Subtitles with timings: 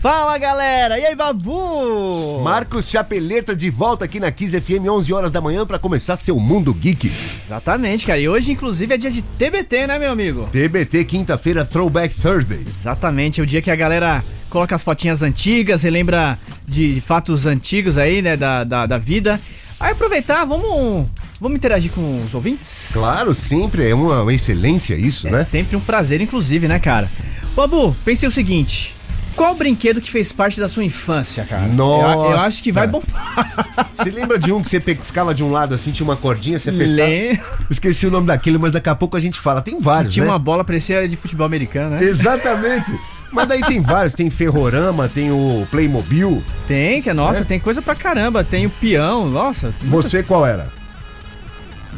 [0.00, 2.40] Fala galera, e aí Babu?
[2.42, 6.40] Marcos Chapeleta de volta aqui na Kiss FM 11 horas da manhã para começar seu
[6.40, 7.12] Mundo Geek.
[7.34, 8.18] Exatamente, cara.
[8.18, 10.48] E hoje inclusive é dia de TBT, né, meu amigo?
[10.50, 12.64] TBT quinta-feira Throwback Thursday.
[12.66, 17.98] Exatamente, é o dia que a galera coloca as fotinhas antigas, relembra de fatos antigos
[17.98, 19.38] aí, né, da, da, da vida.
[19.78, 21.08] Aí aproveitar, vamos
[21.38, 22.90] Vamos interagir com os ouvintes?
[22.92, 23.88] Claro, sempre.
[23.88, 25.40] É uma, excelência isso, é né?
[25.40, 27.10] É sempre um prazer, inclusive, né, cara?
[27.54, 28.99] Babu, pensei o seguinte.
[29.36, 31.66] Qual brinquedo que fez parte da sua infância, cara?
[31.66, 32.14] Nossa.
[32.14, 33.90] Eu, eu acho que vai bombar.
[33.94, 36.70] Você lembra de um que você ficava de um lado assim, tinha uma cordinha, você
[36.70, 36.96] apertava?
[36.96, 37.38] Lem...
[37.68, 39.60] Esqueci o nome daquele, mas daqui a pouco a gente fala.
[39.60, 40.32] Tem vários, que tinha né?
[40.32, 42.02] uma bola, parecia de futebol americano, né?
[42.02, 42.90] Exatamente.
[43.30, 46.42] Mas daí tem vários, tem Ferrorama, tem o Playmobil.
[46.66, 47.44] Tem, que é nossa, é?
[47.44, 49.74] tem coisa pra caramba, tem o peão, nossa.
[49.82, 50.79] Você qual era?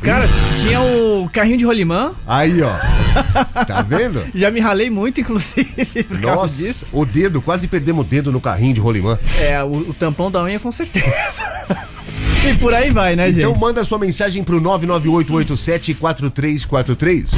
[0.02, 0.26] Cara,
[0.58, 2.12] tinha o carrinho de rolimã.
[2.26, 2.72] Aí, ó.
[3.66, 4.24] Tá vendo?
[4.34, 6.90] Já me ralei muito, inclusive, por Nossa, causa disso.
[6.92, 9.18] O dedo, quase perdemos o dedo no carrinho de rolimã.
[9.38, 11.42] É, o, o tampão da unha com certeza.
[12.44, 13.44] E por aí vai, né, então, gente?
[13.50, 17.34] Então manda sua mensagem pro 998874343.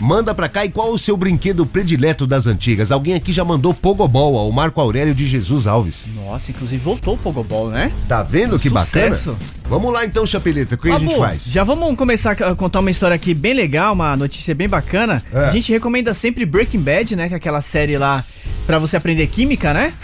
[0.00, 2.90] Manda pra cá e qual o seu brinquedo predileto das antigas?
[2.90, 6.08] Alguém aqui já mandou Pogobol, ao Marco Aurélio de Jesus Alves.
[6.16, 7.92] Nossa, inclusive voltou o Pogobol, né?
[8.08, 9.34] Tá vendo que Sucesso.
[9.34, 9.50] bacana?
[9.68, 11.44] Vamos lá então, Chapeleta, o que a gente faz?
[11.44, 15.22] Já vamos começar a contar uma história aqui bem legal, uma notícia bem bacana.
[15.32, 15.44] É.
[15.44, 17.28] A gente recomenda sempre Breaking Bad, né?
[17.28, 18.24] Que é aquela série lá
[18.66, 19.92] pra você aprender química, né?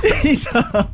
[0.24, 0.88] então,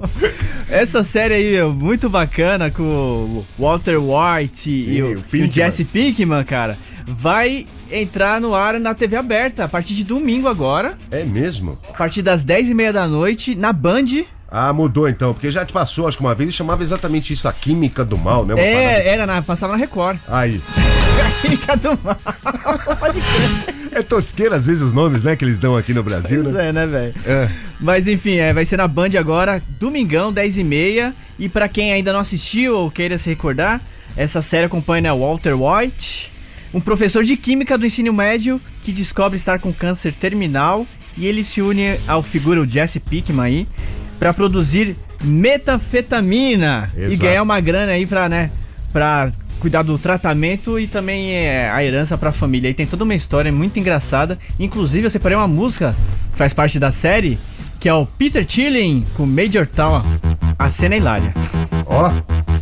[0.68, 5.52] essa série aí é muito bacana com o Walter White Sim, e, o, o, o
[5.52, 10.98] Jesse Pinkman, cara, vai entrar no ar na TV aberta a partir de domingo agora.
[11.10, 11.78] É mesmo?
[11.88, 14.24] A partir das 10 e meia da noite, na Band.
[14.50, 17.52] Ah, mudou então, porque já te passou, acho que uma vez chamava exatamente isso a
[17.52, 18.54] química do mal, né?
[18.54, 20.18] Uma é, era, na, passava na Record.
[20.26, 20.62] Aí.
[21.22, 22.18] a química do mal.
[22.98, 23.78] Pode crer.
[23.92, 26.68] É tosqueira às vezes os nomes, né, que eles dão aqui no Brasil, pois né?
[26.68, 27.14] é, né, velho?
[27.26, 27.48] É.
[27.78, 31.14] Mas enfim, é, vai ser na Band agora, domingão, 10 e meia.
[31.38, 33.82] E para quem ainda não assistiu ou queira se recordar,
[34.16, 36.32] essa série acompanha né, Walter White,
[36.72, 40.86] um professor de química do ensino médio que descobre estar com câncer terminal
[41.16, 43.68] e ele se une ao figura o Jesse Pickman aí
[44.18, 47.12] para produzir metanfetamina Exato.
[47.12, 48.50] e ganhar uma grana aí para, né,
[48.92, 52.68] para cuidar do tratamento e também é, a herança para a família.
[52.68, 54.38] E tem toda uma história muito engraçada.
[54.58, 55.94] Inclusive, eu separei uma música
[56.32, 57.38] que faz parte da série,
[57.80, 60.02] que é o Peter Chilling com Major Town.
[60.58, 61.34] A cena é hilária.
[61.86, 62.10] Ó.
[62.10, 62.57] Oh.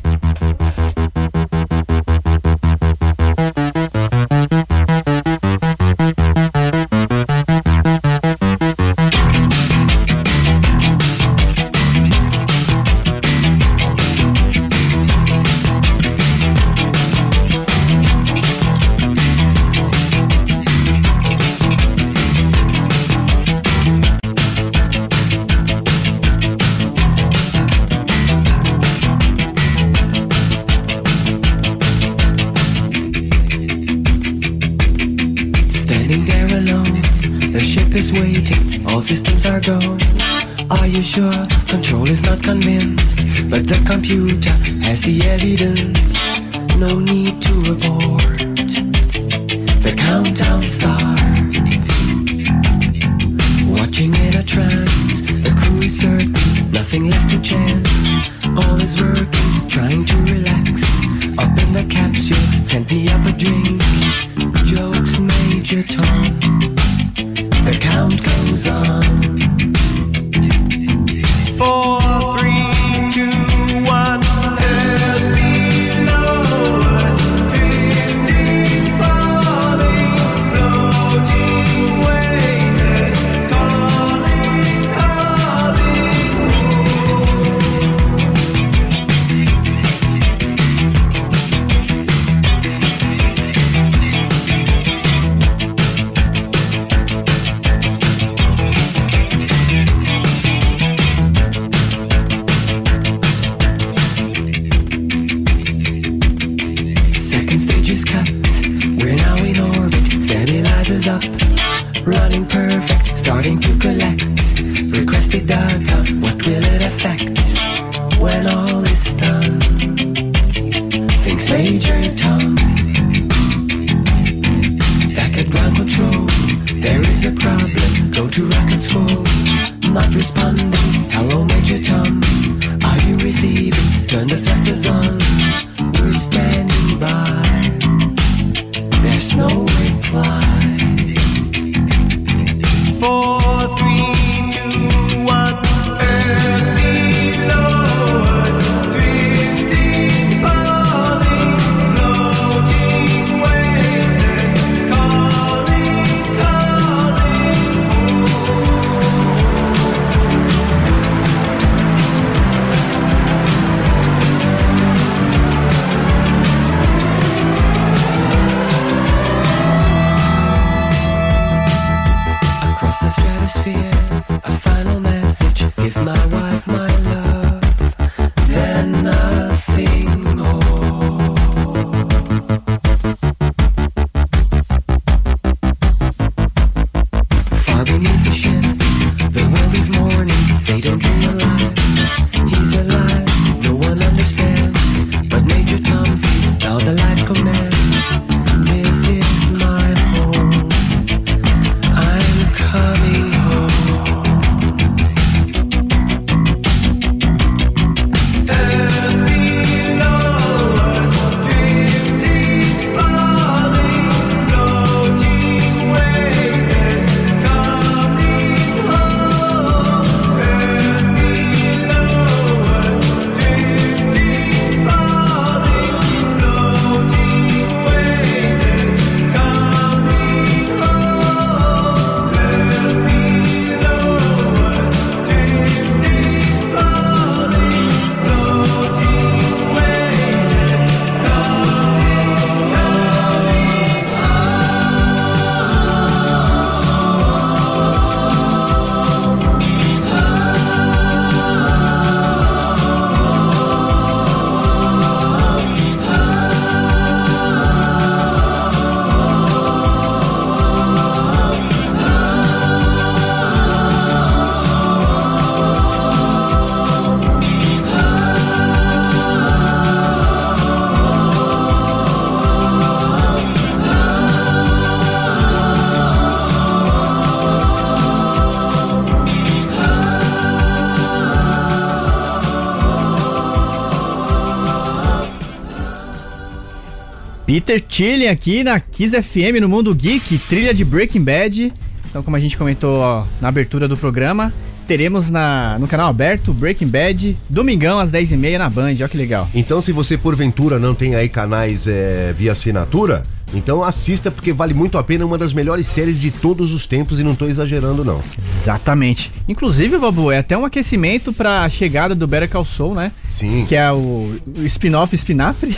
[287.47, 291.73] Peter Chilling aqui na Kiss FM no Mundo Geek, trilha de Breaking Bad.
[292.11, 294.53] Então, como a gente comentou ó, na abertura do programa,
[294.85, 299.49] teremos na, no canal aberto Breaking Bad, domingão às 10h30 na Band, ó que legal.
[299.55, 303.23] Então, se você porventura não tem aí canais é, via assinatura,
[303.57, 306.87] então assista porque vale muito a pena, é uma das melhores séries de todos os
[306.87, 308.21] tempos e não tô exagerando não.
[308.39, 309.33] Exatamente.
[309.49, 313.13] Inclusive, Babu, é até um aquecimento pra chegada do Better Call Saul, né?
[313.27, 313.65] Sim.
[313.69, 315.77] Que é o, o spin-off espinafre.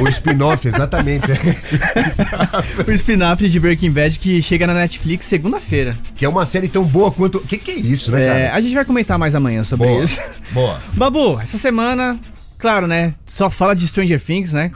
[0.00, 1.26] O spin-off, exatamente.
[2.86, 5.98] o spin-off de Breaking Bad que chega na Netflix segunda-feira.
[6.14, 7.40] que é uma série tão boa quanto.
[7.40, 8.54] Que que é isso, né, É, cara?
[8.56, 10.04] a gente vai comentar mais amanhã sobre Boa.
[10.04, 10.20] isso.
[10.52, 10.80] Boa.
[10.96, 12.18] Babu, essa semana,
[12.58, 13.12] claro, né?
[13.26, 14.70] Só fala de Stranger Things, né?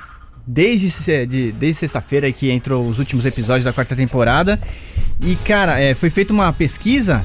[0.46, 4.60] Desde, se- de- desde sexta-feira que entrou os últimos episódios da quarta temporada.
[5.20, 7.24] E, cara, é, foi feita uma pesquisa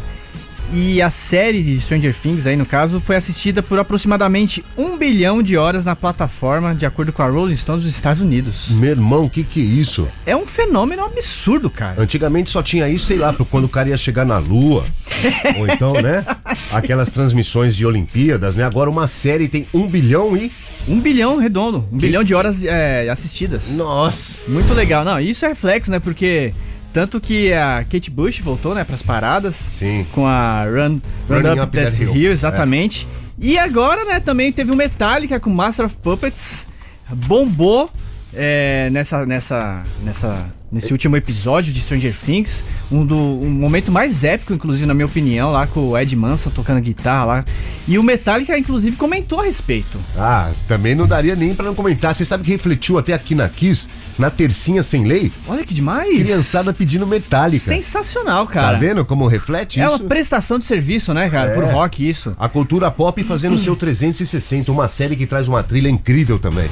[0.71, 5.41] e a série de Stranger Things, aí no caso, foi assistida por aproximadamente um bilhão
[5.41, 8.69] de horas na plataforma, de acordo com a Rolling Stone dos Estados Unidos.
[8.69, 10.07] Meu irmão, que que é isso?
[10.25, 12.01] É um fenômeno absurdo, cara.
[12.01, 14.85] Antigamente só tinha isso, sei lá, pro quando o cara ia chegar na lua.
[15.57, 16.23] Ou então, né?
[16.71, 18.63] Aquelas transmissões de Olimpíadas, né?
[18.63, 20.51] Agora uma série tem um bilhão e.
[20.87, 23.71] Um bilhão redondo, um bilhão de horas é, assistidas.
[23.71, 24.51] Nossa!
[24.51, 25.03] Muito legal.
[25.03, 25.99] Não, isso é reflexo, né?
[25.99, 26.53] Porque
[26.93, 29.55] tanto que a Kate Bush voltou, né, pras paradas.
[29.55, 30.05] Sim.
[30.11, 32.31] Com a Run, Run Running Up, Up That Hill, Hill.
[32.31, 33.07] exatamente.
[33.37, 36.67] E agora, né, também teve o Metallica com Master of Puppets.
[37.11, 37.89] Bombou
[38.33, 42.63] é, nessa, nessa, nessa, nesse último episódio de Stranger Things.
[42.91, 46.49] Um, do, um momento mais épico, inclusive, na minha opinião, lá com o Ed Manson
[46.49, 47.45] tocando guitarra lá.
[47.87, 49.99] E o Metallica, inclusive, comentou a respeito.
[50.17, 52.13] Ah, também não daria nem pra não comentar.
[52.13, 55.31] Você sabe que refletiu até aqui na Kiss, na tercinha sem lei?
[55.47, 56.19] Olha que demais!
[56.19, 57.63] Criançada pedindo metálica.
[57.63, 58.73] Sensacional, cara.
[58.73, 59.95] Tá vendo como reflete É isso?
[59.95, 61.51] uma prestação de serviço, né, cara?
[61.51, 61.53] É.
[61.55, 62.35] Por rock, isso.
[62.39, 66.69] A cultura pop fazendo o seu 360, uma série que traz uma trilha incrível também.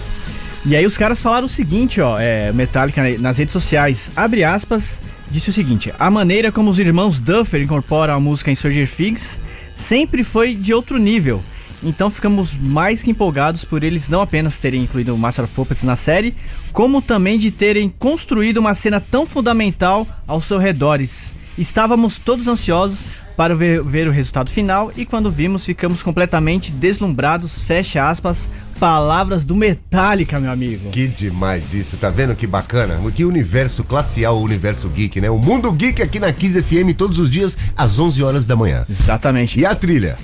[0.70, 5.00] E aí os caras falaram o seguinte, ó, é, Metallica nas redes sociais, abre aspas,
[5.32, 9.40] disse o seguinte: a maneira como os irmãos Duffer incorporam a música em Stranger Things
[9.74, 11.42] sempre foi de outro nível.
[11.82, 15.84] Então ficamos mais que empolgados por eles não apenas terem incluído o Master of Puppets
[15.84, 16.36] na série,
[16.74, 21.34] como também de terem construído uma cena tão fundamental aos seus redores.
[21.58, 23.06] Estávamos todos ansiosos
[23.38, 29.46] para ver, ver, o resultado final e quando vimos ficamos completamente deslumbrados, fecha aspas, palavras
[29.46, 30.89] do Metallica, meu amigo.
[30.89, 33.00] Que demais isso, tá vendo que bacana?
[33.12, 35.29] Que universo classe A, o universo geek, né?
[35.29, 38.84] O mundo geek aqui na Kiss FM todos os dias às 11 horas da manhã.
[38.89, 39.60] Exatamente.
[39.60, 40.17] E a trilha?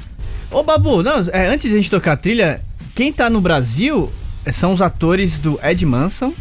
[0.49, 2.61] Ô Babu, não, é, antes de a gente tocar a trilha,
[2.95, 4.11] quem tá no Brasil
[4.51, 6.33] são os atores do Ed Manson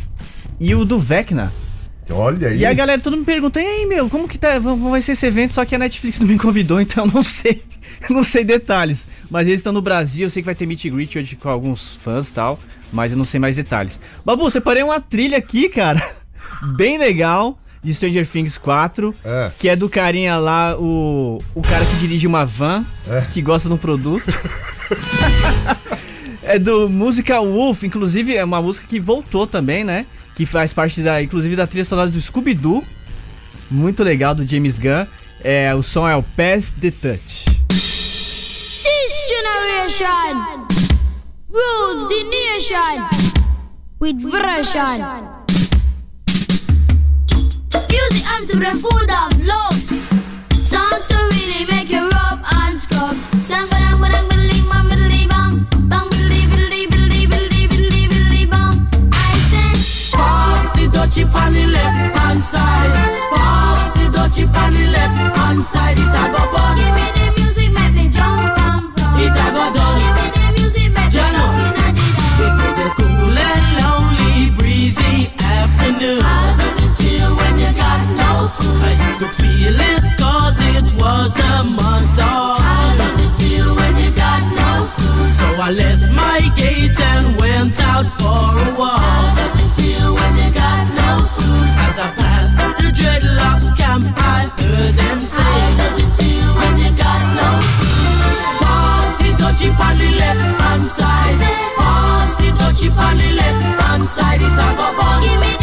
[0.58, 1.52] e o do Vecna.
[2.12, 2.59] Olha aí.
[2.59, 5.26] E a galera todo me pergunta, e aí, meu, como que tá, vai ser esse
[5.26, 5.54] evento?
[5.54, 7.62] Só que a Netflix não me convidou, então eu não sei.
[8.11, 9.07] não sei detalhes.
[9.31, 11.49] Mas eles estão no Brasil, eu sei que vai ter meet and greet hoje com
[11.49, 12.59] alguns fãs e tal,
[12.92, 13.99] mas eu não sei mais detalhes.
[14.25, 16.02] Babu, separei uma trilha aqui, cara,
[16.76, 19.50] bem legal, de Stranger Things 4, É.
[19.59, 23.23] que é do carinha lá, o, o cara que dirige uma van, É.
[23.33, 24.25] que gosta de um produto.
[26.45, 30.07] É do Musical Wolf, inclusive é uma música que voltou também, né?
[30.34, 32.84] Que faz parte da, inclusive da trilha sonora do Scooby-Doo.
[33.70, 35.06] Muito legal do James Gunn.
[35.44, 37.44] É, o som é o Pass the Touch.
[37.68, 40.66] This generation
[41.48, 43.08] rules the nation
[44.00, 44.98] with version.
[47.88, 49.76] Music to the food of love.
[50.64, 53.16] Songs to really make you rub and scrub.
[53.48, 54.31] Dang, ba-dang, ba-dang,
[61.34, 62.92] on the left hand side.
[63.32, 65.98] Pass the dutchie on the left hand side.
[65.98, 66.76] It a go bun.
[66.76, 69.22] give me the music, make me jump and prance.
[69.24, 69.64] It a go
[70.00, 72.12] Give me the music, make me rockin' and the.
[72.44, 76.22] It was a cool and lonely, breezy afternoon.
[76.22, 78.82] How does it feel when you got no food?
[78.82, 83.96] I could feel it cause it was the month of How does it feel when
[83.96, 85.30] you got no food?
[85.38, 89.62] So I left my gate and went out for a walk.
[94.82, 97.48] Heard them How does it feel when you got no
[97.78, 98.62] food?
[98.62, 101.38] Pass the dutchie on the left hand side.
[101.76, 104.40] Pass the dutchie on the left hand side.
[104.40, 105.22] It a go bun.
[105.22, 105.62] Give me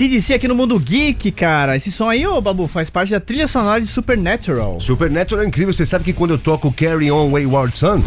[0.00, 1.76] ACDC aqui no Mundo Geek, cara.
[1.76, 4.80] Esse som aí, ô Babu, faz parte da trilha sonora de Supernatural.
[4.80, 5.74] Supernatural é incrível.
[5.74, 8.02] Você sabe que quando eu toco Carry On Wayward Son,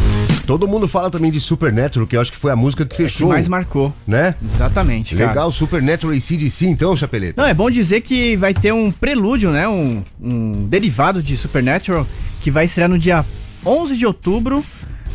[0.47, 3.03] todo mundo fala também de Supernatural, que eu acho que foi a música que Que
[3.03, 3.29] fechou.
[3.29, 3.93] mais marcou.
[4.07, 4.33] Né?
[4.43, 5.29] Exatamente, cara.
[5.29, 7.39] Legal, Supernatural e CDC, então, Chapeleta.
[7.39, 9.67] Não, é bom dizer que vai ter um prelúdio, né?
[9.67, 12.07] Um, um derivado de Supernatural
[12.41, 13.23] que vai estrear no dia
[13.63, 14.65] 11 de outubro,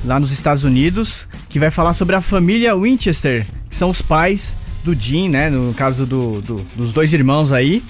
[0.05, 4.55] lá nos Estados Unidos, que vai falar sobre a família Winchester, que são os pais
[4.85, 5.51] do Jim, né?
[5.51, 7.83] No caso do, do- dos dois irmãos aí.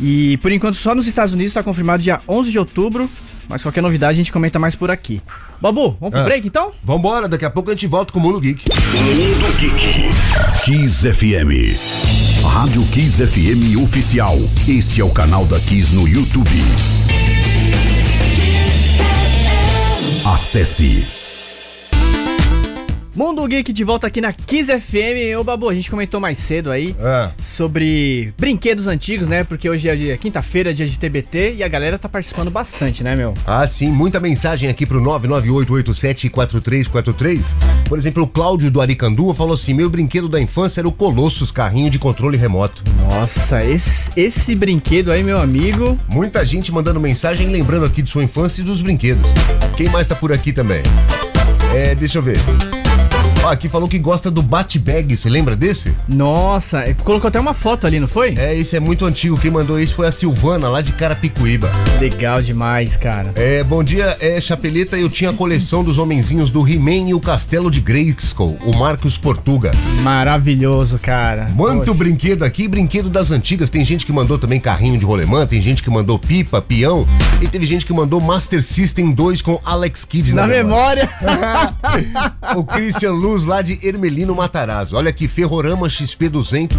[0.00, 3.10] E por enquanto só nos Estados Unidos está confirmado dia 11 de outubro,
[3.48, 5.22] mas qualquer novidade a gente comenta mais por aqui.
[5.60, 6.24] Babu, vamos pro Ah.
[6.24, 6.70] break então?
[6.84, 8.62] Vambora, daqui a pouco a gente volta com o Mundo Geek.
[8.70, 10.10] Mundo Geek.
[10.64, 11.74] Kiss FM.
[12.46, 14.36] Rádio Kiss FM Oficial.
[14.68, 16.50] Este é o canal da Kiss no YouTube.
[20.24, 21.25] Acesse.
[23.16, 25.38] Mundo Geek de volta aqui na Kiss FM.
[25.40, 27.30] Ô Babu, a gente comentou mais cedo aí Ah.
[27.40, 29.42] sobre brinquedos antigos, né?
[29.42, 33.32] Porque hoje é quinta-feira, dia de TBT, e a galera tá participando bastante, né, meu?
[33.46, 37.42] Ah, sim, muita mensagem aqui pro 998874343.
[37.88, 41.50] Por exemplo, o Cláudio do Aricanduva falou assim: meu brinquedo da infância era o Colossus,
[41.50, 42.84] carrinho de controle remoto.
[43.08, 45.98] Nossa, esse, esse brinquedo aí, meu amigo.
[46.06, 49.26] Muita gente mandando mensagem lembrando aqui de sua infância e dos brinquedos.
[49.74, 50.82] Quem mais tá por aqui também?
[51.74, 52.36] É, deixa eu ver.
[53.46, 55.94] Aqui falou que gosta do Bat-Bag, você lembra desse?
[56.08, 58.34] Nossa, é, colocou até uma foto ali, não foi?
[58.36, 59.38] É, esse é muito antigo.
[59.38, 61.70] Quem mandou isso foi a Silvana, lá de Carapicuíba.
[62.00, 63.32] Legal demais, cara.
[63.36, 64.98] É, bom dia, é Chapeleta.
[64.98, 69.16] Eu tinha a coleção dos homenzinhos do He-Man e o Castelo de Grayskull, o Marcos
[69.16, 69.70] Portuga.
[70.02, 71.48] Maravilhoso, cara.
[71.54, 71.94] Muito Poxa.
[71.94, 73.70] brinquedo aqui, brinquedo das antigas.
[73.70, 77.06] Tem gente que mandou também carrinho de rolemã, tem gente que mandou pipa, peão,
[77.40, 81.08] e teve gente que mandou Master System 2 com Alex Kidd Na memória.
[82.56, 84.96] o Christian Luz lá de Ermelino Matarazzo.
[84.96, 86.72] Olha aqui, Ferrorama XP200.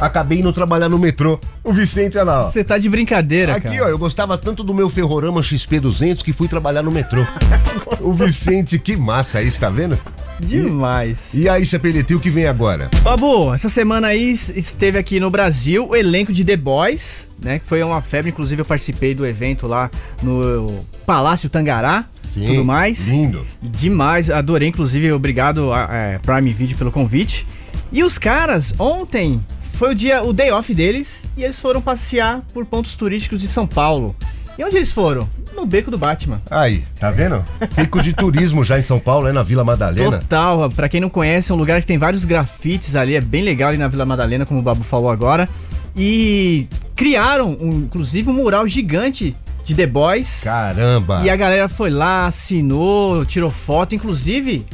[0.00, 1.40] Acabei indo trabalhar no metrô.
[1.64, 2.42] O Vicente, olha lá.
[2.44, 3.86] Você tá de brincadeira, Aqui, cara.
[3.86, 7.22] ó, eu gostava tanto do meu Ferrorama XP200 que fui trabalhar no metrô.
[8.00, 9.98] o Vicente, que massa isso, tá vendo?
[10.40, 11.34] Demais.
[11.34, 12.88] E aí, Chapelete, o que vem agora?
[13.02, 17.58] Babu, essa semana aí es- esteve aqui no Brasil o elenco de The Boys, né?
[17.58, 19.90] Que foi uma febre, inclusive eu participei do evento lá
[20.22, 23.08] no Palácio Tangará, tudo mais.
[23.08, 23.46] Lindo.
[23.62, 27.46] Demais, adorei, inclusive, obrigado é, Prime Video pelo convite.
[27.92, 29.40] E os caras, ontem
[29.72, 33.46] foi o dia, o day off deles, e eles foram passear por pontos turísticos de
[33.48, 34.14] São Paulo.
[34.58, 35.28] E onde eles foram?
[35.54, 36.42] No Beco do Batman.
[36.50, 37.44] Aí, tá vendo?
[37.76, 40.18] Pico de turismo já em São Paulo, é na Vila Madalena.
[40.18, 43.42] Total, pra quem não conhece, é um lugar que tem vários grafites ali, é bem
[43.42, 45.48] legal ali na Vila Madalena, como o Babu falou agora.
[45.96, 49.34] E criaram, um- inclusive, um mural gigante
[49.68, 50.40] de The Boys.
[50.42, 51.20] Caramba!
[51.22, 54.64] E a galera foi lá, assinou, tirou foto, inclusive,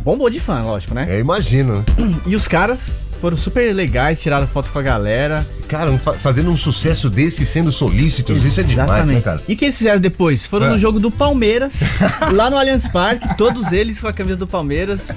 [0.00, 1.06] bombou de fã, lógico, né?
[1.08, 1.84] É, imagino.
[2.26, 5.46] E os caras foram super legais, tiraram foto com a galera.
[5.68, 9.40] Cara, um fa- fazendo um sucesso desse sendo solícitos, isso é demais, né, cara?
[9.48, 10.44] E o que eles fizeram depois?
[10.46, 10.70] Foram É.
[10.70, 11.80] no jogo do Palmeiras,
[12.32, 15.10] lá no Allianz Parque, todos eles com a camisa do Palmeiras.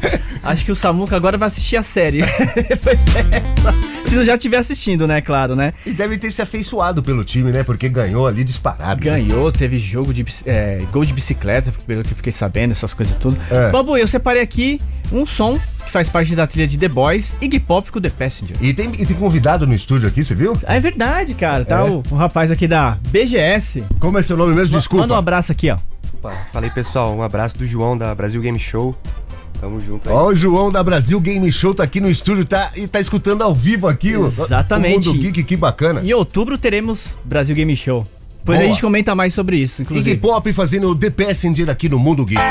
[0.44, 2.22] Acho que o Samuca agora vai assistir a série.
[2.70, 3.74] Depois dessa.
[4.06, 5.20] Se não já estiver assistindo, né?
[5.20, 5.74] Claro, né?
[5.86, 7.62] E deve ter se afeiçoado pelo time, né?
[7.64, 9.04] Porque ganhou ali disparado.
[9.04, 13.16] Ganhou, teve jogo de é, gol de bicicleta, pelo que eu fiquei sabendo, essas coisas
[13.16, 13.38] tudo.
[13.52, 13.70] É.
[13.70, 14.80] Babu, eu separei aqui
[15.12, 18.56] um som que faz parte da trilha de The Boys, Iggy Pop com The Passenger.
[18.62, 20.56] E tem, e tem convidado no estúdio aqui, você viu?
[20.68, 21.66] Ah, é verdade, cara.
[21.66, 21.84] Tá É?
[21.84, 23.84] o, o rapaz aqui da BGS.
[24.00, 24.76] Como é seu nome mesmo?
[24.78, 25.04] Desculpa.
[25.04, 25.78] Manda um abraço aqui, ó.
[26.14, 28.96] Opa, falei pessoal, um abraço do João da Brasil Game Show.
[29.60, 30.14] Tamo junto aí.
[30.14, 33.42] Ó, o João da Brasil Game Show tá aqui no estúdio, tá, e tá escutando
[33.42, 35.10] ao vivo aqui o- Exatamente.
[35.10, 36.02] o Mundo Geek, que bacana.
[36.04, 38.06] Em outubro teremos Brasil Game Show.
[38.40, 38.70] Depois Boa.
[38.70, 40.18] a gente comenta mais sobre isso, Iggy inclusive.
[40.18, 42.42] Pop fazendo o The Passenger aqui no Mundo Geek.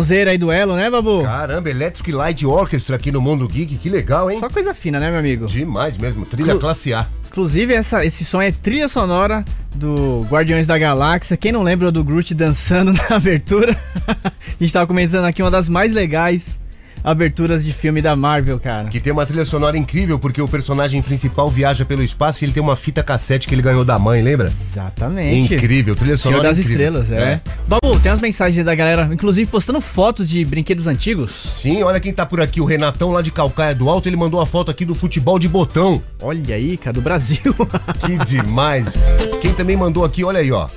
[0.00, 1.22] Sonzeira aí do Elo, né, Babu?
[1.22, 4.38] Caramba, Electric Light Orchestra aqui no Mundo Geek, que legal, hein?
[4.40, 5.46] Só coisa fina, né, meu amigo?
[5.46, 7.06] Demais mesmo, trilha Clu- classe A.
[7.28, 11.36] Inclusive, essa, esse som é trilha sonora do Guardiões da Galáxia.
[11.36, 13.76] Quem não lembra do Groot dançando na abertura?
[14.24, 16.58] a gente tava comentando aqui uma das mais legais
[17.02, 18.88] aberturas de filme da Marvel, cara.
[18.88, 22.52] Que tem uma trilha sonora incrível, porque o personagem principal viaja pelo espaço e ele
[22.52, 24.46] tem uma fita cassete que ele ganhou da mãe, lembra?
[24.48, 25.54] Exatamente.
[25.54, 27.00] Incrível, trilha Senhor sonora das incrível.
[27.00, 27.40] Estrelas, é.
[27.66, 31.30] Babu, tem umas mensagens da galera, inclusive postando fotos de brinquedos antigos.
[31.52, 34.40] Sim, olha quem tá por aqui, o Renatão lá de Calcaia do Alto, ele mandou
[34.40, 36.02] a foto aqui do futebol de botão.
[36.20, 37.40] Olha aí, cara, do Brasil.
[38.00, 38.94] Que demais.
[39.40, 40.68] Quem também mandou aqui, olha aí, ó.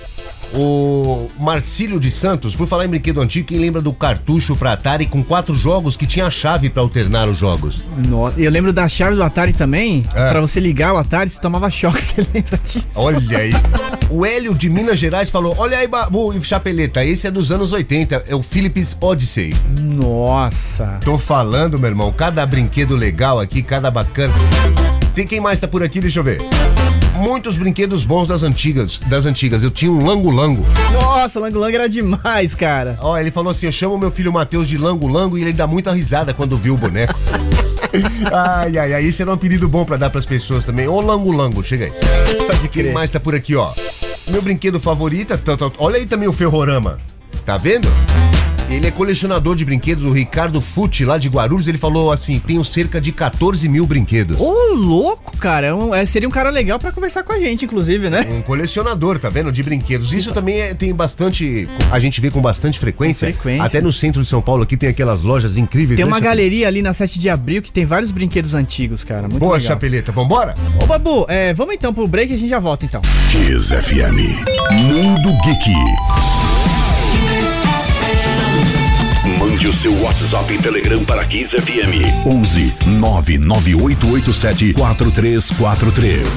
[0.55, 5.07] O Marcílio de Santos, por falar em brinquedo antigo, quem lembra do cartucho pra Atari
[5.07, 7.81] com quatro jogos que tinha a chave pra alternar os jogos?
[7.97, 10.05] Nossa, eu lembro da chave do Atari também.
[10.13, 10.29] É.
[10.29, 12.85] Pra você ligar o Atari, você tomava choque, você lembra disso?
[12.95, 13.51] Olha aí.
[14.09, 17.73] O Hélio de Minas Gerais falou: Olha aí, Babu e Chapeleta, esse é dos anos
[17.73, 19.55] 80, é o Philips Odyssey.
[19.79, 20.99] Nossa.
[21.03, 24.33] Tô falando, meu irmão, cada brinquedo legal aqui, cada bacana.
[25.15, 25.99] Tem quem mais tá por aqui?
[25.99, 26.39] Deixa eu ver.
[27.23, 29.63] Muitos brinquedos bons das antigas, das antigas.
[29.63, 30.65] Eu tinha um Lango Lango.
[30.91, 32.97] Nossa, Lango Lango era demais, cara.
[32.99, 35.65] Ó, ele falou assim: eu chamo meu filho Matheus de Lango Lango e ele dá
[35.65, 37.17] muita risada quando viu o boneco.
[38.29, 39.05] ai, ai, ai.
[39.05, 40.86] Esse era um apelido bom pra dar pras pessoas também.
[40.86, 41.91] Ô, Lango chega aí.
[42.45, 42.93] Pode Quem crer.
[42.93, 43.71] mais tá por aqui, ó?
[44.27, 46.99] Meu brinquedo favorito, tá, olha aí também o Ferrorama.
[47.45, 47.88] Tá vendo?
[48.69, 52.63] Ele é colecionador de brinquedos, o Ricardo Futi, lá de Guarulhos, ele falou assim: tenho
[52.63, 54.39] cerca de 14 mil brinquedos.
[54.39, 55.67] Ô, louco, cara.
[55.67, 58.26] É um- é, seria um cara legal pra conversar com a gente, inclusive, né?
[58.30, 59.52] Um colecionador, tá vendo?
[59.52, 60.12] De brinquedos.
[60.13, 61.67] Isso também é- tem bastante.
[61.91, 63.32] A gente vê com bastante frequência.
[63.32, 63.63] Frequência.
[63.63, 65.97] Até no centro de São Paulo aqui tem aquelas lojas incríveis.
[65.97, 66.36] Tem né, uma Chapeleta?
[66.36, 69.23] galeria ali na 7 de abril que tem vários brinquedos antigos, cara.
[69.23, 69.67] Muito Boa, legal.
[69.67, 70.56] Chapeleta, vambora?
[70.82, 73.02] Ô, Babu, é, vamos então pro break e a gente já volta então.
[73.30, 74.39] Kiss FM.
[74.71, 76.33] Mundo Geek.
[79.63, 82.28] Mande o seu WhatsApp e Telegram para Kiss FM.
[82.28, 86.28] 11 99887 4343.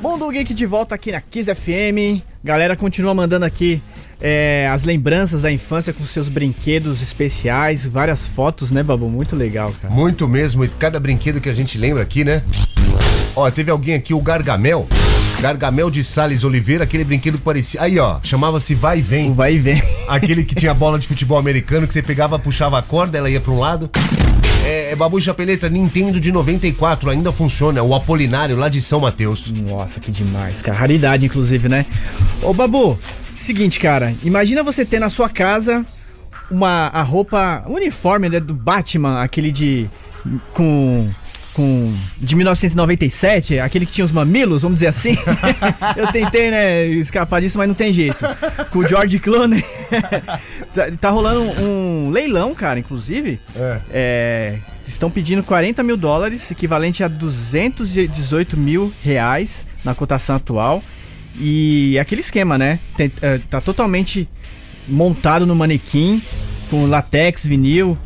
[0.00, 2.22] Mundo Geek de volta aqui na Kiss FM.
[2.44, 3.82] Galera, continua mandando aqui
[4.20, 9.08] é, as lembranças da infância com seus brinquedos especiais, várias fotos, né, Babu?
[9.08, 9.92] Muito legal, cara.
[9.92, 12.44] Muito mesmo, e cada brinquedo que a gente lembra aqui, né?
[13.34, 14.86] Ó, teve alguém aqui, o Gargamel.
[15.44, 17.82] Gargamel de Sales Oliveira, aquele brinquedo que parecia.
[17.82, 19.30] Aí, ó, chamava-se Vai e Vem.
[19.30, 19.78] O vai e vem.
[20.08, 23.42] Aquele que tinha bola de futebol americano que você pegava, puxava a corda, ela ia
[23.42, 23.90] pra um lado.
[24.64, 27.82] É, é Babu Chapeleta, Nintendo de 94, ainda funciona.
[27.82, 29.50] O Apolinário lá de São Mateus.
[29.50, 30.78] Nossa, que demais, cara.
[30.78, 31.84] Raridade, inclusive, né?
[32.40, 32.98] Ô, Babu,
[33.34, 34.14] seguinte, cara.
[34.22, 35.84] Imagina você ter na sua casa
[36.50, 39.90] uma a roupa o uniforme né, do Batman, aquele de
[40.54, 41.10] com
[41.54, 45.16] com de 1997, aquele que tinha os mamilos, vamos dizer assim.
[45.96, 48.24] Eu tentei, né, escapar disso, mas não tem jeito.
[48.70, 49.64] Com o George Clooney.
[51.00, 53.38] Tá- rolando um, um leilão, cara, inclusive.
[53.54, 53.80] É.
[53.90, 60.82] É, estão pedindo 40 mil dólares, equivalente a 218 mil reais na cotação atual.
[61.38, 62.80] E é aquele esquema, né?
[62.96, 64.28] Tem- é, tá totalmente
[64.88, 66.20] montado no manequim,
[66.68, 67.96] com latex, vinil,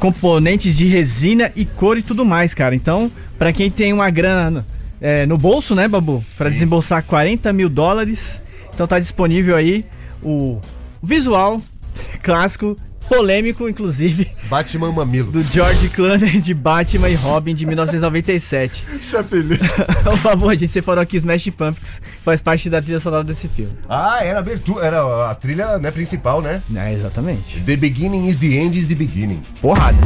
[0.00, 2.74] componentes de resina e cor e tudo mais, cara.
[2.74, 4.66] Então, pra quem tem uma grana
[5.00, 6.24] é, no bolso, né, Babu?
[6.36, 8.40] Pra desembolsar 40 mil dólares,
[8.74, 9.84] então tá disponível aí
[10.22, 10.58] o
[11.02, 11.60] visual
[12.22, 12.76] clássico,
[13.10, 15.32] polêmico, inclusive, Batman Mamilo.
[15.32, 18.86] do George Clooney de Batman e Robin de 1997.
[19.02, 19.64] Chapeleta.
[20.04, 23.72] Por favor, gente, você falou aqui Smash Pumpkins, faz parte da trilha sonora desse filme.
[23.88, 26.62] Ah, era a abertura, era a trilha né, principal, né?
[26.72, 27.60] É, exatamente.
[27.62, 29.42] The beginning is the end is the beginning.
[29.60, 29.98] Porrada.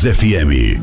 [0.00, 0.80] Kiss FM.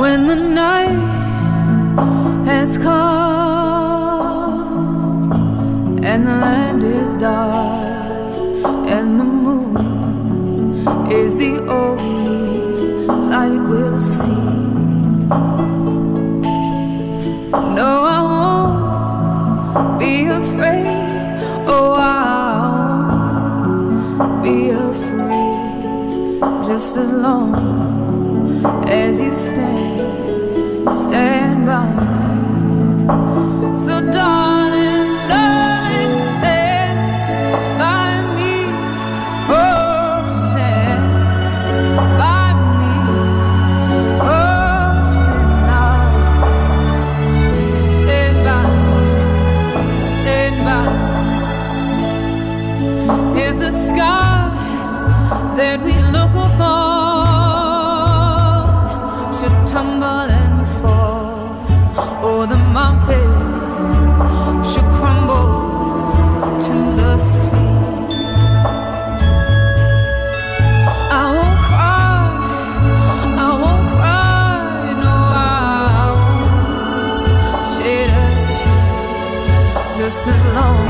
[0.00, 0.88] when the night
[2.46, 2.90] has come
[6.02, 7.59] and the land is dark
[20.00, 20.86] be afraid.
[21.66, 22.10] Oh, I
[24.18, 27.54] won't be afraid just as long
[28.88, 33.76] as you stand, stand by me.
[33.76, 34.29] So, darling,
[55.60, 56.70] that we look upon
[59.36, 61.52] should tumble and fall,
[62.26, 63.30] or the mountain
[64.70, 65.50] should crumble
[66.66, 67.74] to the sea.
[71.20, 72.22] I won't cry,
[73.46, 74.60] I won't cry,
[75.04, 78.84] no, I won't shed a tear,
[80.00, 80.88] just as long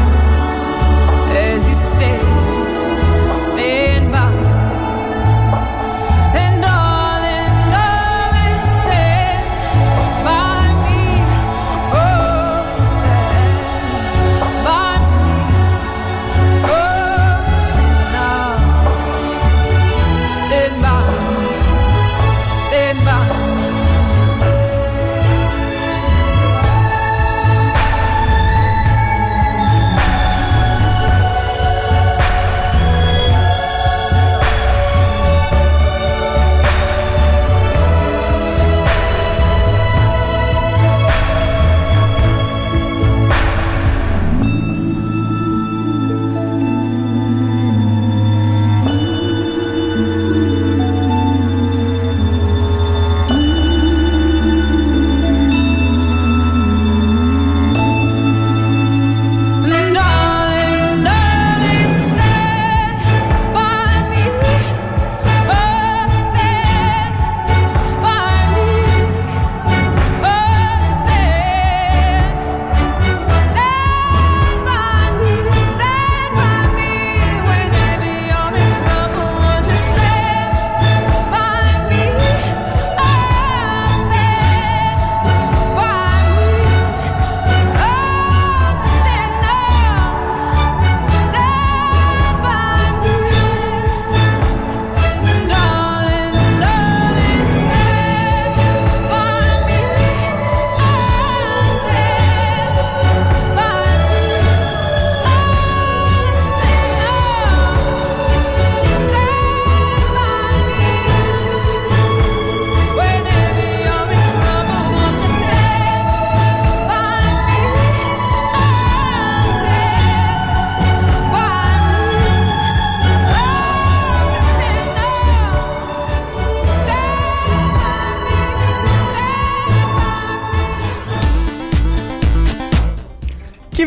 [1.48, 2.20] as you stay,
[3.34, 4.19] stand by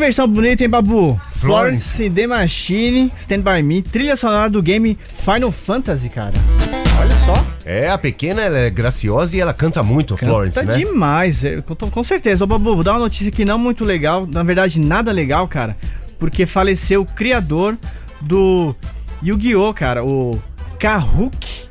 [0.03, 1.17] versão bonita, hein, Babu?
[1.29, 2.09] Florence.
[2.09, 6.33] The Machine, Stand By Me, trilha sonora do game Final Fantasy, cara.
[6.99, 7.45] Olha só.
[7.65, 10.77] É, a pequena ela é graciosa e ela canta muito, a Florence, Canta né?
[10.77, 12.43] demais, é, com, certeza.
[12.43, 15.77] Ô, Babu, vou dar uma notícia aqui não muito legal, na verdade nada legal, cara,
[16.19, 17.77] porque faleceu o criador
[18.19, 18.75] do
[19.23, 20.37] Yu-Gi-Oh, cara, o
[20.77, 21.63] Kahuki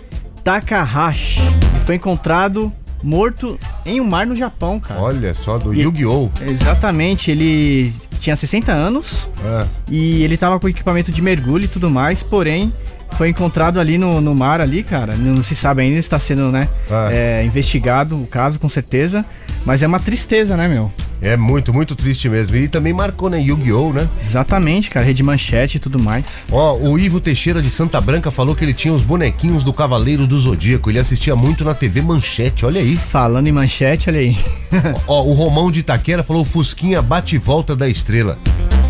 [0.43, 1.41] Takahashi.
[1.41, 2.73] Ele foi encontrado
[3.03, 5.01] morto em um mar no Japão, cara.
[5.03, 6.31] Olha só, do E- Yu-Gi-Oh!
[6.47, 11.91] Exatamente, ele tinha 60 anos Ah, e ele tava com equipamento de mergulho e tudo
[11.91, 12.73] mais, porém
[13.17, 15.15] foi encontrado ali no, no mar ali, cara.
[15.15, 17.09] Não se sabe ainda, está sendo, né, Ah.
[17.13, 19.25] é, investigado o caso com certeza,
[19.65, 20.91] mas é uma tristeza, né, meu?
[21.23, 22.57] é muito, muito triste mesmo.
[22.57, 24.09] E também marcou, né, Yu-Gi-Oh, né?
[24.21, 26.47] Exatamente, cara, rede manchete e tudo mais.
[26.51, 30.27] Ó, o Ivo Teixeira de Santa Branca falou que ele tinha os bonequinhos do Cavaleiro
[30.27, 30.91] do Zodíaco.
[30.91, 32.97] Ele assistia muito na TV Manchete, olha aí.
[32.97, 34.37] Falando em manchete, olha aí.
[35.07, 38.37] Ó, o Romão de Itaquera falou Fusquinha bate e volta da estrela.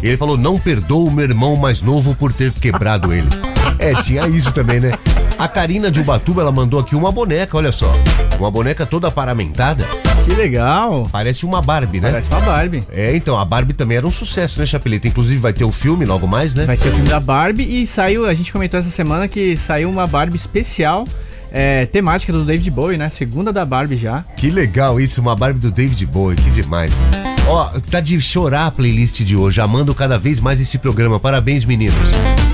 [0.03, 3.29] Ele falou, não perdoo o meu irmão mais novo por ter quebrado ele.
[3.79, 4.93] É, tinha isso também, né?
[5.39, 7.93] A Karina de Ubatuba, ela mandou aqui uma boneca, olha só.
[8.39, 9.85] Uma boneca toda paramentada.
[10.25, 11.09] Que legal.
[11.11, 12.11] Parece uma Barbie, né?
[12.11, 12.85] Parece uma Barbie.
[12.91, 15.09] É, então, a Barbie também era um sucesso, né, Chapeleta?
[15.09, 16.65] Inclusive vai ter o filme logo mais, né?
[16.65, 19.91] Vai ter o filme da Barbie e saiu, a gente comentou essa semana que saiu
[19.91, 21.07] uma Barbie especial,
[21.51, 23.09] é, temática do David Bowie, né?
[23.09, 24.25] Segunda da Barbie já.
[24.37, 26.93] Que legal isso, uma Barbie do David Bowie, que demais.
[27.49, 31.19] Ó, tá de chorar a playlist de hoje, amando cada vez mais esse programa.
[31.19, 31.95] Parabéns, meninos.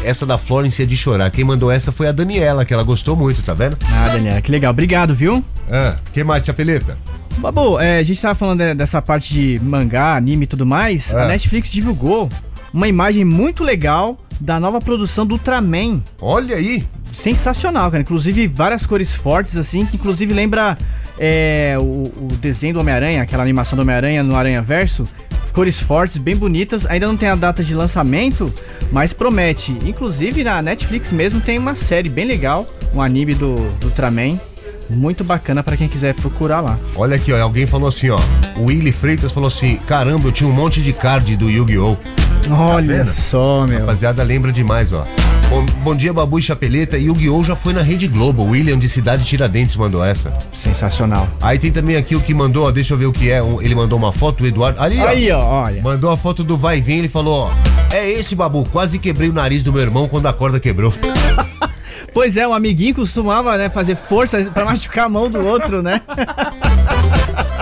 [0.02, 1.30] Essa da Florence é de chorar.
[1.30, 3.76] Quem mandou essa foi a Daniela, que ela gostou muito, tá vendo?
[3.86, 4.70] Ah, Daniela, que legal.
[4.70, 5.44] Obrigado, viu?
[5.70, 6.96] Ah, que mais, Chapeleta?
[7.36, 11.12] Babu, é, a gente tava falando de- dessa parte de mangá, anime e tudo mais.
[11.12, 11.22] É.
[11.22, 12.28] A Netflix divulgou
[12.72, 16.02] uma imagem muito legal da nova produção do Ultraman.
[16.20, 16.84] Olha aí.
[17.12, 18.02] Sensacional, cara.
[18.02, 20.78] Inclusive, várias cores fortes, assim, que inclusive lembra
[21.18, 25.08] é, o, o desenho do Homem-Aranha, aquela animação do Homem-Aranha no Aranha Verso.
[25.52, 26.86] Cores fortes, bem bonitas.
[26.86, 28.54] Ainda não tem a data de lançamento,
[28.92, 29.76] mas promete.
[29.84, 34.38] Inclusive, na Netflix mesmo tem uma série bem legal, um anime do, do Ultraman.
[34.88, 36.78] Muito bacana pra quem quiser procurar lá.
[36.94, 37.42] Olha aqui, ó.
[37.42, 38.20] Alguém falou assim, ó.
[38.56, 41.96] O Willy Freitas falou assim: caramba, eu tinha um monte de card do Yu-Gi-Oh!
[42.50, 43.06] Olha vendo?
[43.06, 43.80] só, meu.
[43.80, 45.04] Rapaziada, lembra demais, ó.
[45.50, 46.98] Bom, bom dia, Babu e Chapeleta.
[46.98, 47.42] Yu-Gi-Oh!
[47.42, 48.42] já foi na Rede Globo.
[48.42, 50.32] O William de Cidade Tiradentes mandou essa.
[50.52, 51.26] Sensacional.
[51.40, 53.42] Aí tem também aqui o que mandou, ó, deixa eu ver o que é.
[53.42, 54.80] um- ele mandou uma foto, o Eduardo.
[54.80, 55.08] Ali, ó.
[55.08, 55.82] Aí, ó, olha.
[55.82, 57.94] Mandou a foto do vai e vem, ele falou, ó.
[57.94, 58.66] É esse, Babu.
[58.70, 60.92] Quase quebrei o nariz do meu irmão quando a corda quebrou.
[62.14, 66.00] Pois é, um amiguinho costumava né, fazer força pra machucar a mão do outro, né?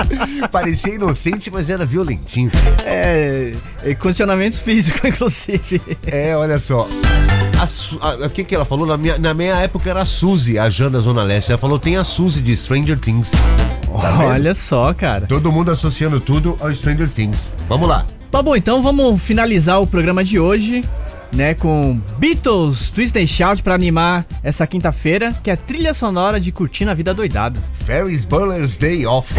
[0.50, 2.50] Parecia inocente, mas era violentinho.
[2.84, 5.80] É, é condicionamento físico, inclusive.
[6.06, 6.88] É, olha só.
[8.24, 8.86] O que, que ela falou?
[8.86, 11.50] Na minha, na minha época era a Suzy, a Jana Zona Leste.
[11.50, 13.30] Ela falou, tem a Suzy de Stranger Things.
[13.30, 14.18] Tá?
[14.26, 15.26] Olha só, cara.
[15.26, 17.52] Todo mundo associando tudo ao Stranger Things.
[17.68, 18.04] Vamos lá.
[18.30, 20.84] Tá bom, então vamos finalizar o programa de hoje,
[21.32, 26.52] né, com Beatles Twist and Shout pra animar essa quinta-feira, que é trilha sonora de
[26.52, 27.62] Curtindo a Vida Doidado.
[27.72, 29.34] Ferris Bueller's Day Off.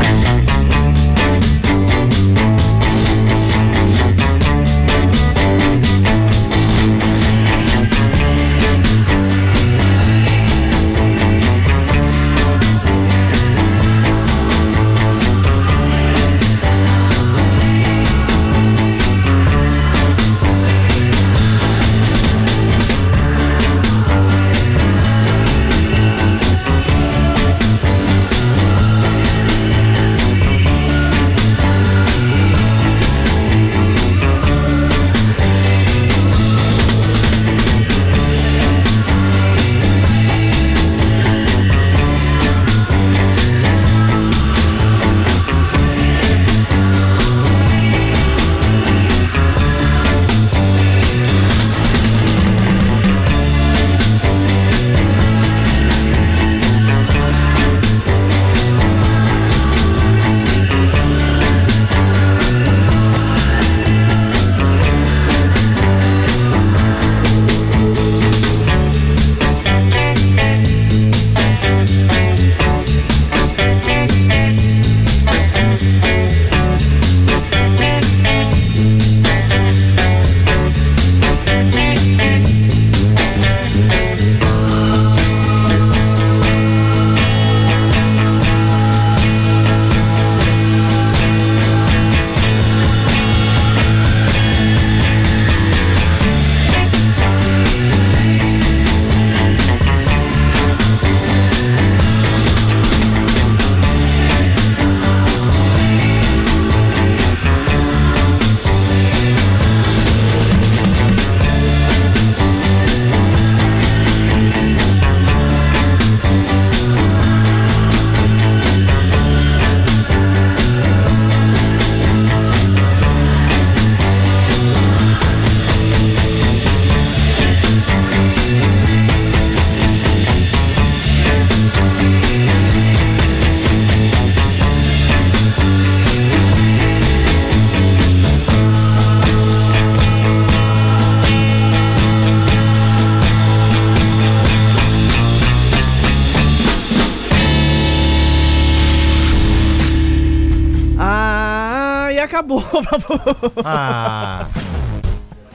[152.79, 153.53] Acabou, Babu.
[153.63, 154.47] Ah.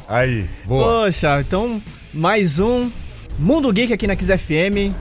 [0.08, 1.04] Aí, boa.
[1.04, 1.80] Poxa, então
[2.12, 2.90] mais um
[3.38, 4.92] Mundo Geek aqui na Kiss FM,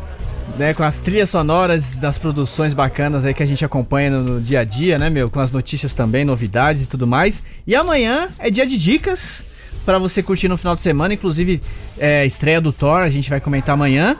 [0.57, 4.41] né, com as trilhas sonoras das produções bacanas aí que a gente acompanha no, no
[4.41, 7.43] dia a dia, né, meu, com as notícias também, novidades e tudo mais.
[7.67, 9.43] E amanhã é dia de dicas
[9.85, 11.61] pra você curtir no final de semana, inclusive
[11.97, 14.17] é, estreia do Thor, a gente vai comentar amanhã.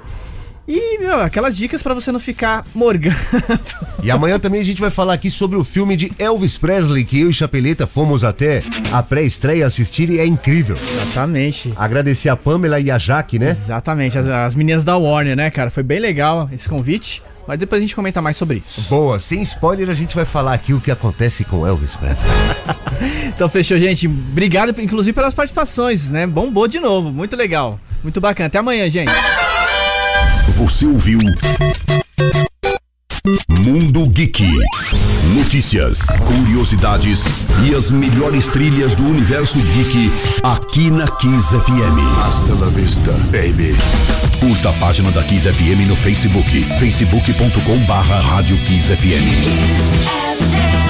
[0.74, 3.14] E, meu, aquelas dicas pra você não ficar morgando.
[4.02, 7.20] E amanhã também a gente vai falar aqui sobre o filme de Elvis Presley, que
[7.20, 10.78] eu e Chapeleta fomos até a pré-estreia assistir e é incrível.
[10.78, 11.74] Exatamente.
[11.76, 13.50] Agradecer a Pamela e a Jaque, né?
[13.50, 15.70] Exatamente, as, as meninas da Warner, né, cara?
[15.70, 18.88] Foi bem legal esse convite, mas depois a gente comenta mais sobre isso.
[18.90, 22.22] Boa, sem spoiler a gente vai falar aqui o que acontece com Elvis Presley.
[23.26, 24.08] Então fechou, gente.
[24.08, 26.28] Obrigado, inclusive, pelas participações, né?
[26.28, 27.80] Bombou de novo, muito legal.
[28.04, 28.46] Muito bacana.
[28.46, 29.12] Até amanhã, gente.
[30.62, 31.18] Você ouviu
[33.50, 34.48] Mundo Geek.
[35.36, 40.12] Notícias, curiosidades e as melhores trilhas do universo geek
[40.44, 41.98] aqui na Kiss FM.
[42.28, 43.76] Hasta la vista, baby.
[44.40, 50.81] Curta a página da Kiss FM no Facebook, facebook.com barra Rádio Kiss FM.